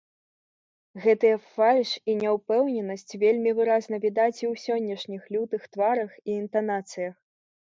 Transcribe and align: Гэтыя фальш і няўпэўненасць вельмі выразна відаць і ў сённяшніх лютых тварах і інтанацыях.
Гэтыя 1.03 1.37
фальш 1.57 1.89
і 2.13 2.15
няўпэўненасць 2.21 3.17
вельмі 3.25 3.51
выразна 3.59 3.95
відаць 4.07 4.41
і 4.43 4.49
ў 4.53 4.65
сённяшніх 4.65 5.21
лютых 5.37 5.61
тварах 5.77 6.11
і 6.27 6.41
інтанацыях. 6.41 7.15